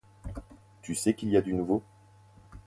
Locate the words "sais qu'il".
0.95-1.29